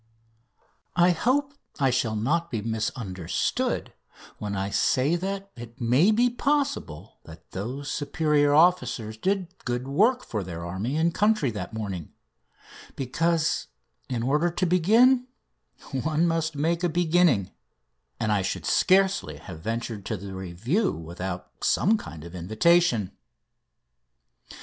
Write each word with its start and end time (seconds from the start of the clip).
I 0.95 1.11
hope 1.11 1.53
I 1.79 1.91
shall 1.91 2.15
not 2.15 2.49
be 2.49 2.63
misunderstood 2.63 3.93
when 4.39 4.55
I 4.55 4.71
say 4.71 5.15
that 5.15 5.51
it 5.55 5.79
may 5.79 6.09
be 6.09 6.27
possible 6.27 7.19
that 7.25 7.51
those 7.51 7.91
superior 7.91 8.51
officers 8.51 9.15
did 9.15 9.53
good 9.63 9.87
work 9.87 10.25
for 10.25 10.43
their 10.43 10.65
army 10.65 10.97
and 10.97 11.13
country 11.13 11.51
that 11.51 11.75
morning 11.75 12.13
because, 12.95 13.67
in 14.09 14.23
order 14.23 14.49
to 14.49 14.65
begin, 14.65 15.27
one 15.91 16.25
must 16.27 16.55
make 16.55 16.83
a 16.83 16.89
beginning 16.89 17.51
and 18.19 18.31
I 18.31 18.41
should 18.41 18.65
scarcely 18.65 19.37
have 19.37 19.59
ventured 19.59 20.03
to 20.07 20.17
the 20.17 20.33
review 20.33 20.91
without 20.93 21.63
some 21.63 21.95
kind 21.95 22.23
of 22.23 22.33
invitation. 22.33 23.11